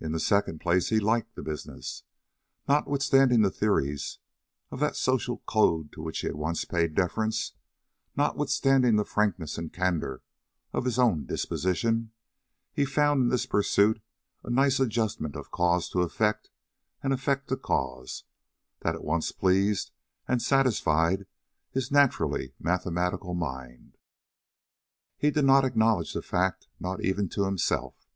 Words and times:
In 0.00 0.10
the 0.10 0.18
second 0.18 0.58
place, 0.60 0.88
he 0.88 0.98
liked 0.98 1.36
the 1.36 1.42
business. 1.44 2.02
Yes, 2.68 2.68
notwithstanding 2.68 3.42
the 3.42 3.50
theories 3.52 4.18
of 4.72 4.80
that 4.80 4.96
social 4.96 5.38
code 5.46 5.92
to 5.92 6.02
which 6.02 6.18
he 6.22 6.32
once 6.32 6.64
paid 6.64 6.96
deference, 6.96 7.52
notwithstanding 8.16 8.96
the 8.96 9.04
frankness 9.04 9.56
and 9.56 9.72
candor 9.72 10.22
of 10.72 10.84
his 10.84 10.98
own 10.98 11.26
disposition, 11.26 12.10
he 12.72 12.84
found 12.84 13.22
in 13.22 13.28
this 13.28 13.46
pursuit 13.46 14.00
a 14.42 14.50
nice 14.50 14.80
adjustment 14.80 15.36
of 15.36 15.52
cause 15.52 15.88
to 15.90 16.02
effect 16.02 16.50
and 17.00 17.12
effect 17.12 17.46
to 17.50 17.56
cause 17.56 18.24
that 18.80 18.96
at 18.96 19.04
once 19.04 19.30
pleased 19.30 19.92
and 20.26 20.42
satisfied 20.42 21.24
his 21.70 21.92
naturally 21.92 22.52
mathematical 22.58 23.34
mind. 23.34 23.96
He 25.16 25.30
did 25.30 25.44
not 25.44 25.64
acknowledge 25.64 26.14
the 26.14 26.20
fact, 26.20 26.66
not 26.80 27.00
even 27.04 27.28
to 27.28 27.44
himself. 27.44 28.08